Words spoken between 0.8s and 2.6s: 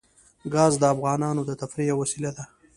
افغانانو د تفریح یوه وسیله ده.